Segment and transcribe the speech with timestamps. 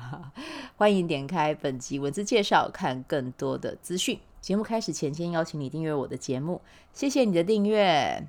[0.76, 4.18] 欢迎点开本集文字介绍，看更多的资讯。
[4.40, 6.60] 节目开始前，先邀请你订阅我的节目，
[6.92, 8.28] 谢谢你的订阅。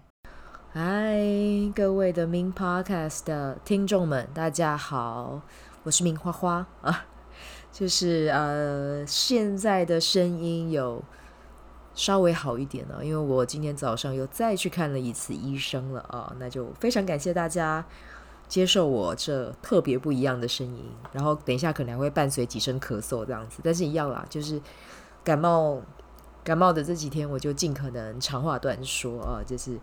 [0.72, 1.18] 嗨，
[1.76, 5.42] 各位的 Min Podcast 的听众们，大家好，
[5.84, 7.06] 我是明花花啊，
[7.72, 11.04] 就是呃，现在的声音有
[11.94, 17.86] 稍微好一点了，因为我今天早上又再去看了一次医生了啊，那就非常感谢大家。
[18.48, 24.62] 接受我这特别不一样的声音，然后等一下可能还会伴随几声咳嗽这样子，但是一样啦，就是
[25.24, 25.82] 感冒
[26.44, 29.78] 感冒的这几天，我就尽可能长话短说啊，就是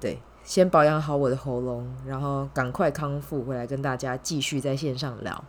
[0.00, 5.44] 对，先保养好我的喉咙，然后赶快康复回来跟大家继续在线上聊。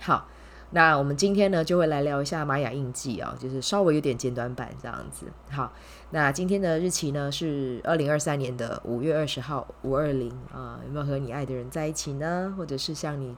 [0.00, 0.28] 好。
[0.70, 5.26] 那我们今天呢，就会来聊一下玛雅印记啊，就是稍微有点简短版这样子。
[5.50, 5.72] 好，
[6.10, 12.52] 那今天的日期呢是二零二三年的五月二十号，五二零啊，有没有和你爱的人在一起呢？
[12.56, 13.36] 或者是向你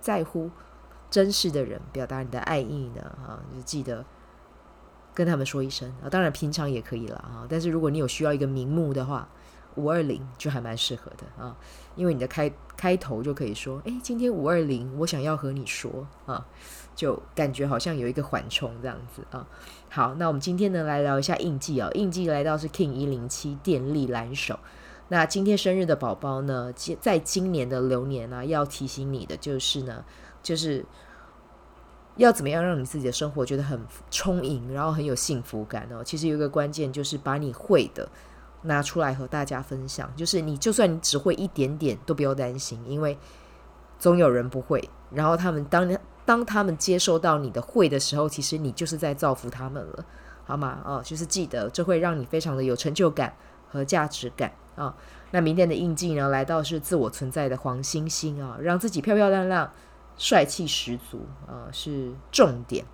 [0.00, 0.50] 在乎、
[1.10, 3.02] 珍视的人表达你的爱意呢？
[3.24, 4.04] 啊，就记得
[5.14, 6.08] 跟他们说一声啊。
[6.08, 9.28] 当然平常也可以了啊，但是如果你有需要一个名目的话。
[9.76, 11.56] 五二零就还蛮适合的啊，
[11.96, 16.46] 因为你的开开头就可以说，哎，今天五二零，我想要和你说啊，
[16.94, 19.46] 就感觉好像有一个缓冲这样子啊。
[19.88, 24.58] 好，那我们今天呢来聊一下印记啊，印记来到是 King 一零七电力蓝手。
[25.08, 30.04] 那今天生日的宝宝呢，在今年的流年呢，要提醒你的就是呢，
[30.42, 30.84] 就是
[32.16, 33.80] 要怎么样让你自己的生活觉得很
[34.10, 36.02] 充盈，然后很有幸福感哦。
[36.04, 38.08] 其实有一个关键就是把你会的。
[38.62, 43.18] 拿出来和大家分享，就是你就算你只会一点点，都不要担心，因为
[43.98, 44.88] 总有人不会。
[45.10, 50.04] 然后他们当当他们接受到你的会的时候，其实你就是在造福他们了，
[50.44, 50.78] 好吗？
[50.84, 53.34] 哦，就是记得这会让你非常的有成就感
[53.68, 54.94] 和价值感啊、
[55.32, 59.70] 那明天的印记呢，来到是自我存在的黄星星啊，让自己漂漂亮亮、
[60.16, 62.84] 帅气十足啊、是重点。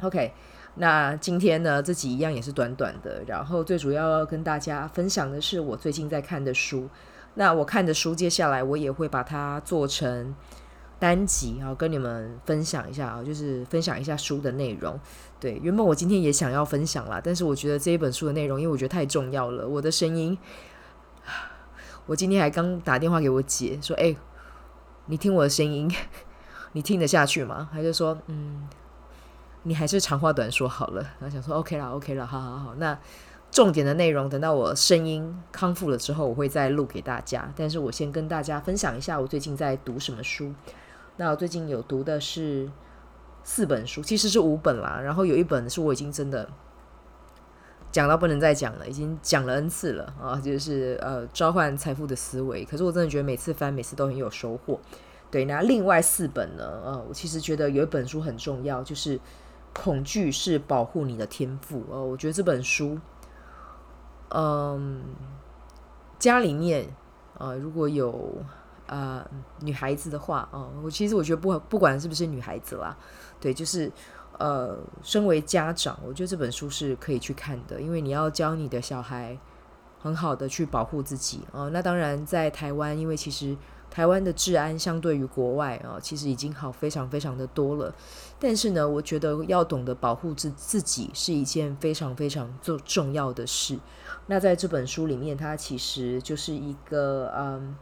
[0.00, 0.32] OK。
[0.76, 6.88] 那今天呢，这集一样也是短短的，然后最主要要跟大家分享的是我最近在看的书。
[7.34, 10.34] 那我看的书，接下来我也会把它做成
[10.98, 14.98] 单集，然后跟你们分享一下啊，就是分享一下书的内容。
[15.38, 20.36] 对，原本我今天也想要分享啦，但是我觉得这一本书的内容，因为我觉得太重要了，我的声音，
[22.06, 24.14] 我今天还刚打电话给我姐说：“哎，
[25.06, 25.88] 你听我的声音，
[26.72, 28.68] 你听得下去吗？”她就说：“嗯。”
[29.66, 32.74] 你还是长话短说好了，然后想说 OK 了，OK 了，好好好。
[32.76, 32.98] 那
[33.50, 37.50] 重点的内容等到我声音康复了之后，我会再录给大家。
[37.56, 40.52] 但是我先跟大家分享一下我最近在读什么书。
[41.16, 42.70] 那我最近有读的是
[43.42, 45.00] 四本书，其实是五本啦。
[45.02, 46.46] 然后有一本是我已经真的
[47.90, 52.66] 讲到不能再讲了，已经讲了 N 次了啊，就是呃召唤财富的思维。
[52.66, 54.78] 可是我真的觉得每次翻，每次都很有收获。
[55.30, 56.82] 对，那另外四本呢？
[56.84, 59.18] 呃，我其实觉得有一本书很重要，就是。
[59.74, 62.98] 恐惧是保护你的天赋哦，我觉得这本书，
[64.30, 65.02] 嗯，
[66.18, 66.86] 家里面
[67.36, 68.38] 啊、呃，如果有、
[68.86, 69.22] 呃、
[69.60, 72.96] 女孩子的话啊，我、其实我觉得不不管是不是女孩子啦，
[73.40, 73.92] 对，就是
[74.38, 79.36] 呃，身为家长，我觉得这本书是可以去看的，因为你要教你的小孩
[80.00, 81.70] 很好的去保护自己啊、呃。
[81.70, 83.56] 那当然，在台湾，因为其实。
[83.94, 87.94] 台湾的治安相对于国外啊，其实已经好非常非常的多了。
[88.40, 93.78] 但是呢，我觉得要懂得保护自自己是一件非常非常重重要的事。
[94.26, 97.76] 那在这本书里面，他其实就是一个嗯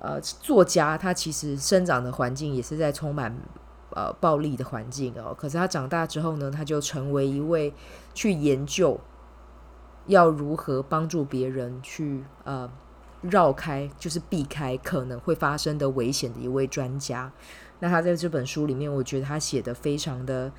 [0.00, 3.34] 呃作家，他其实生长的环境也是在充满
[3.94, 5.34] 呃暴力的环境哦。
[5.34, 7.72] 可是他长大之后呢，他就成为一位
[8.12, 9.00] 去研究
[10.08, 12.70] 要如何帮助别人去呃。
[13.22, 17.32] 绕开就是避开可能会发生的危险的一位专家。
[17.80, 20.50] 那他在这本书里面，我觉得他写的非常的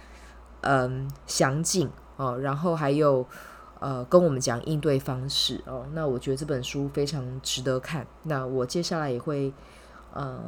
[0.61, 3.25] 嗯详尽哦，然后还有
[3.79, 5.85] 呃跟我们讲应对方式哦。
[5.93, 8.05] 那我觉得这本书非常值得看。
[8.23, 9.53] 那我接下来也会
[10.13, 10.39] 呃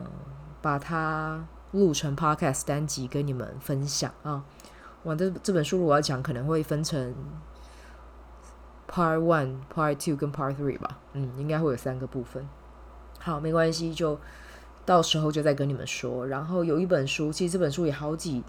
[0.61, 4.43] 把它录成 podcast 单集跟你们分享啊。
[5.03, 7.15] 我这这本书如果要讲，可能会分成。
[8.91, 12.47] Part One、Part Two 跟 Part Three 吧，嗯，应该会有三个部分。
[13.19, 14.19] 好，没关系，就
[14.85, 16.25] 到时候就再跟你们说。
[16.25, 18.41] 然后有一本书，其实这本书也好几，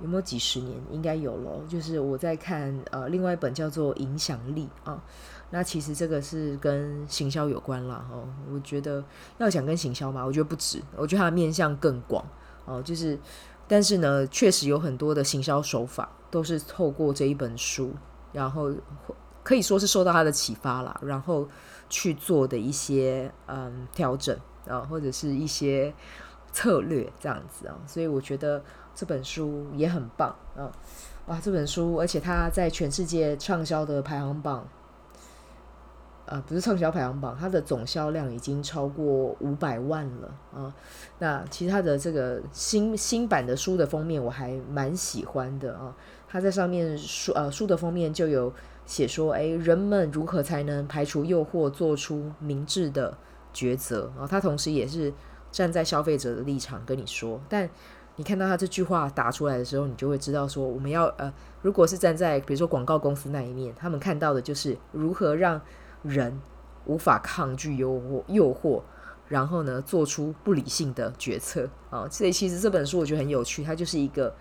[0.00, 0.78] 有没有几十年？
[0.90, 1.60] 应该有了。
[1.68, 5.02] 就是我在看呃，另外一本叫做《影响力》啊。
[5.50, 8.04] 那其实这个是跟行销有关啦。
[8.12, 8.28] 哦。
[8.52, 9.02] 我觉得
[9.38, 12.22] 要讲跟行销嘛，我觉得不止，我觉得它的面向更广
[12.66, 12.82] 哦。
[12.82, 13.18] 就是，
[13.66, 17.94] 但是呢，确实有很多的行销手法都是透过这一本书，
[18.32, 18.70] 然后
[19.48, 21.48] 可以说是受到他的启发啦，然后
[21.88, 25.94] 去做的一些嗯调整啊，或者是一些
[26.52, 27.74] 策略这样子啊。
[27.86, 28.62] 所以我觉得
[28.94, 30.70] 这本书也很棒啊。
[31.28, 34.68] 哇，这本书，而且它在全世界畅销的排行榜。
[36.26, 40.74] 呃，不是畅销排行榜，它的总销量已经超过五百万了啊！
[41.20, 45.96] 那其实它的这个新新版的书的封面我还蛮喜欢的啊。
[46.28, 48.52] 它在上面书呃书的封面就有
[48.88, 53.14] 写说，哎，人们如何才能排除诱惑，做出明智的
[53.52, 54.26] 抉择啊？
[54.26, 55.12] 他同时也是
[55.52, 57.38] 站在消费者的立场跟你说。
[57.50, 57.68] 但
[58.16, 61.30] 你看到他这句话打出来的时候，你就会知道说，我们要呃，
[61.60, 65.60] 如果是站在比如说广告公司那一面，他们看到的就是如何让
[66.02, 66.40] 人
[66.86, 68.80] 无法抗拒诱惑，诱惑，
[69.28, 72.08] 然后呢，做出不理性的决策啊。
[72.08, 74.34] 所以其实这本书我觉得很有趣，它就是一个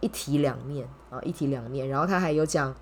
[0.00, 1.88] 一体两面啊，一体两面。
[1.88, 2.74] 然后他还有讲，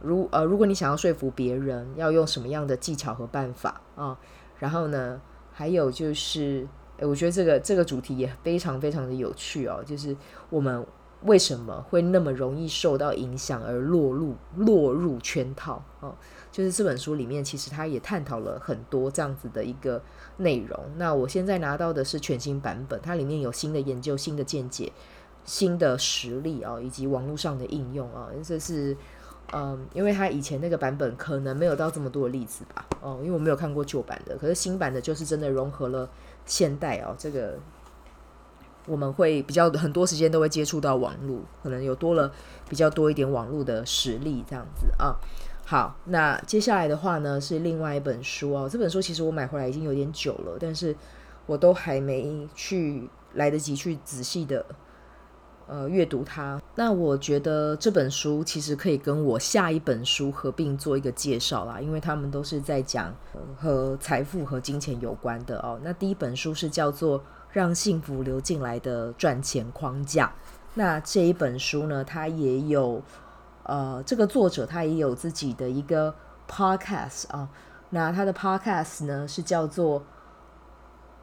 [0.00, 4.18] 如呃，如果你想要说服别人，要用什么样的技巧和办法啊？
[4.58, 5.20] 然后呢，
[5.52, 6.66] 还有就是，
[6.98, 10.16] 诶，我觉得这个这个主题也非常非常的有趣哦，就是
[10.50, 10.86] 我们
[11.22, 16.14] 为什么会那么容易受到影响而落入落入圈套啊？
[16.52, 20.00] 就是这本书里面，其实他也探讨了很多这样子的一个
[20.38, 20.78] 内容。
[20.96, 24.90] 那我现在拿到的是全新版本，它里面有新的研究、新的见解、
[25.44, 28.28] 新的实例啊，以及网络上的应用啊。
[28.42, 28.96] 这是
[29.52, 32.84] 嗯，因为他以前那个版本可能没有到这么多的例子吧。
[33.00, 36.08] 哦，因为我没有看过旧版的，可是新版的就是真的融合了
[36.44, 37.14] 现代哦。
[37.16, 37.56] 这个
[38.86, 42.32] 我们会比较很多时间都会接触到网络，可能有多了
[42.68, 45.14] 比较多一点网络的实力这样子啊。
[45.64, 48.68] 好，那接下来的话呢，是另外一本书哦。
[48.70, 50.94] 这本书其实我买回来已经有点久了，但是
[51.46, 54.64] 我都还没去来得及去仔细的
[55.66, 56.60] 呃阅读它。
[56.74, 65.78] 那我觉得这本书其实可以跟我下一本书合并做一个介绍啦，因为他们都是在讲呃和财富和金钱有关的哦。
[65.82, 67.20] 那第一本书是叫做
[67.50, 70.26] 《让幸福流进来的赚钱框架》，
[70.74, 73.02] 那这一本书呢，它也有。
[73.68, 76.14] 呃，这个作者他也有自己的一个
[76.48, 77.48] podcast 啊，
[77.90, 80.04] 那他的 podcast 呢是叫做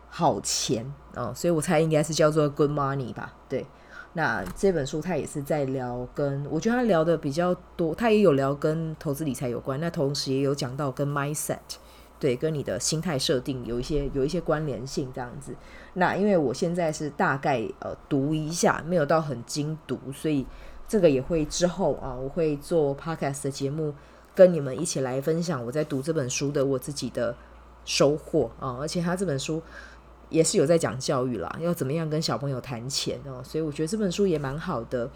[0.10, 0.86] 好钱
[1.16, 3.34] 啊，所以我猜应该是叫做 Good Money 吧？
[3.48, 3.66] 对，
[4.14, 11.58] 那这本书他也是在聊跟，我觉得他聊的比较多，他也有聊跟投资理财有关，那同时也有讲到跟 mindset，
[12.20, 15.56] 对，跟你的心态设定有一些有一些关联性这样子。
[15.94, 20.46] 那因为我现在是大概呃读一下，没有到很精读，所以。
[20.86, 23.96] 这个也会之后啊，我会做 podcast 的节目，
[24.36, 27.36] 跟你们一起来分享我在读这本书的我自己的
[27.84, 28.78] 收获啊。
[28.80, 29.60] 而且他这本书
[30.34, 35.10] 也是有在讲教育啦，要怎么样跟小朋友谈钱哦，所以我觉得这本书也蛮好的。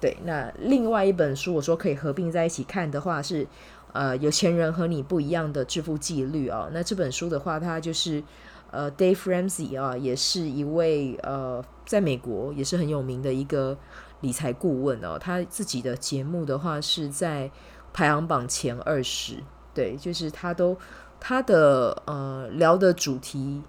[0.00, 3.44] 对，那另外一本书我说可以合并在一起看的话是
[3.92, 6.70] 呃，有钱人和你不一样的致富纪律哦。
[6.72, 8.22] 那这本书的话，它就是
[8.70, 13.76] 呃，Dave Ramsey 啊，也是一位呃，在美国也是很有名的一个。
[14.20, 17.48] 理财顾问哦，他自己的节目的话是在
[17.92, 19.36] 排行榜前二十，
[19.72, 20.76] 对，就是他都
[21.20, 23.62] 他的呃聊的主题，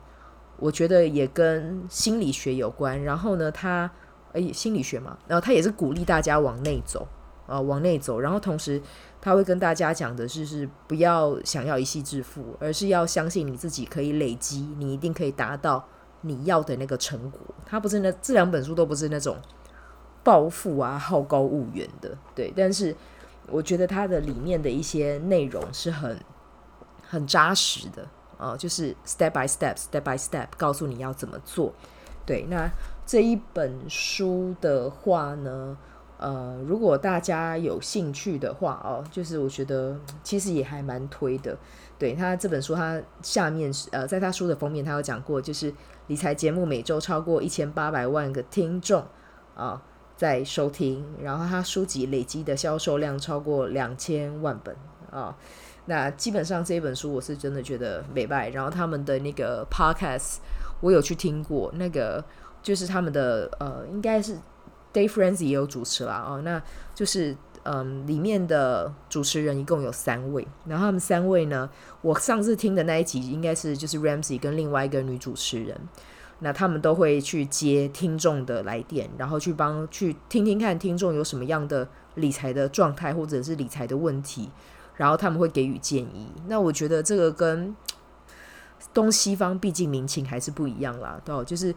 [0.60, 3.02] 我觉得也跟心理学有关。
[3.04, 3.90] 然后呢，他
[4.34, 7.08] 诶心理学嘛，然后他也是鼓励大家往内走
[7.48, 8.20] 啊、往内走。
[8.20, 8.82] 然后同时
[9.22, 15.88] 他会跟大家讲的是，是不要想要一夕致富，而是要相信你自己可以累积，你一定可以达到
[16.22, 17.40] 你要的那个成果。
[17.66, 19.38] 他不是那这两本书都不是那种。
[20.22, 22.94] 暴富啊，好高骛远的，对，但是
[23.48, 26.20] 我觉得它的里面的一些内容是很
[27.08, 28.06] 很扎实的
[28.40, 31.72] 啊，就是 step by step，step by step，告诉你要怎么做。
[32.26, 32.68] 对，那
[33.06, 35.78] 这一本书的话呢，
[36.18, 41.56] 呃，如果大家有兴趣的话哦，就是我觉得其实也还蛮推的。
[42.00, 45.72] 对，他这本书，他下面呃，在他书的封面，他有讲过，就是
[46.08, 49.06] 理财节目每周超过一千八百万个听众
[49.54, 49.84] 啊。
[50.16, 54.76] 在收听，然后他书籍累积的销售量超过两千万本
[55.10, 55.34] 啊，
[55.90, 58.50] 那基本上这本书我是真的觉得美败。
[58.52, 60.38] 然后他们的那个 podcast
[60.80, 62.24] 我有去听过，那个
[62.62, 64.38] 就是他们的呃，应该是
[64.94, 66.62] Dave Ramsey 也有主持啦哦，那
[66.94, 71.70] 就是嗯，里面的主持人一共有三位，然后他们三位呢，
[72.02, 75.76] 我上次听的那一集应该是就是 Ramsey 跟另外一个女主持人。
[76.42, 84.50] 那他们都会去接听众的来电，然后去帮去听听看听众有什么样的理财的状态或者是理财的问题，
[85.00, 86.30] 然后他们会给予建议。
[86.48, 87.74] 那我觉得这个跟
[88.94, 91.74] 东西方毕竟民情还是不一样啦，对，就是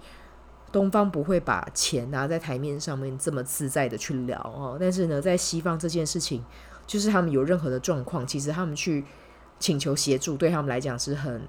[0.73, 6.45] 东方不会把钱拿在台面上面这么自在的去聊哦，但是呢，在西方这件事情，
[6.85, 9.05] 就是他们有任何的状况，其实他们去
[9.61, 11.47] 请求协助，对他们来讲是很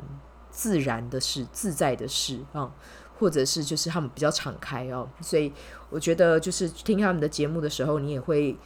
[0.51, 2.71] 自然的事、自在的事啊。
[3.19, 5.53] 或者是就是他们比较敞开哦，所以
[5.89, 8.57] 我觉得就是听他们的节目的时候，你也会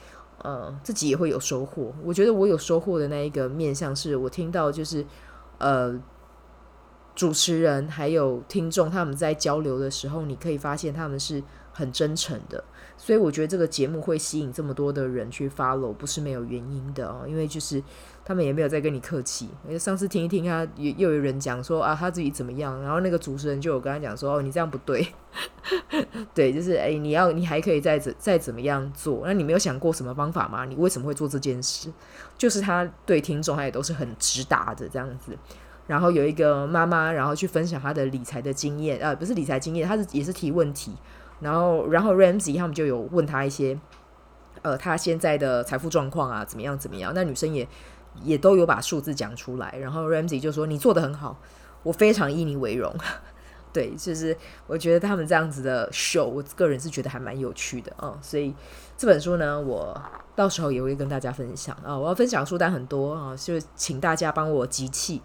[0.44, 1.94] 呃自己也会有收获。
[2.03, 5.06] 我觉得我有收获的那一个面向是我听到就是
[5.58, 6.00] 呃
[7.17, 11.43] 主持人还有听众他们在交流的时候，你可以发现他们是
[11.74, 12.63] 很真诚的。
[12.95, 17.83] 所以我觉得这个节目会吸引这么多的人去 follow，不是没有原因的哦，因为就是。
[18.27, 19.47] 他们也没有在跟你客气。
[19.65, 25.07] 因为上次听一听，他又又有人讲说啊，他自己怎么样，然后那个主持人就有跟他讲说，哦，你这样不对，
[26.36, 29.21] 对，就是哎，你要你还可以再怎再怎么样做。
[29.25, 30.65] 那你没有想过什么方法吗？
[30.65, 31.89] 你为什么会做这件事？
[32.38, 35.31] 就是他对听众，他也都是很直达的这样子。
[35.88, 40.94] 然后有一个妈妈，然后去分享她的理财的经验，呃，不是理财经验，她是也是提问题。
[41.39, 43.79] 然后然后 Ramsey 他们就有问他一些，
[44.62, 47.12] 呃，他现在的财富状况啊，怎么样怎么样？
[47.15, 47.67] 那女生也。
[48.24, 51.39] 也都有把数字讲出来，然后 Ramsey 就说：“你做得很好，
[51.84, 52.91] 我非常以你为荣。
[53.72, 58.56] ”对，就是我觉得他们这样子的 show，我个人是觉得还蛮有趣的啊、所以
[58.98, 59.96] 这本书呢，我
[60.36, 65.22] 到时候也会跟大家分享啊、我要分享书单很多啊，就请大家帮我集气，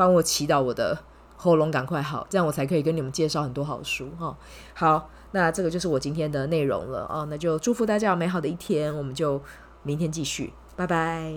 [0.00, 0.96] 帮我祈祷我的
[1.36, 4.34] 喉咙赶快好，这样我才可以跟你们介绍很多好书哈、
[4.72, 9.38] 好，那这个就是我今天的内容了啊、那就祝福大家有美好的一天，我们就
[9.82, 11.30] 明天继续，拜拜。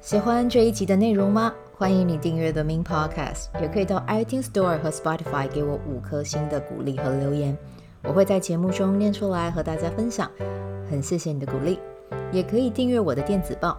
[0.00, 1.52] 喜欢这一集的内容吗？
[1.76, 7.54] 欢迎你订阅 The Min Podcast，也可以到 iTunes Store 和 Spotify 给我五颗星的鼓励和留言，
[8.04, 10.30] 我会在节目中念出来和大家分享。
[10.90, 11.78] 很谢谢你的鼓励，
[12.32, 13.78] 也可以订阅我的电子报，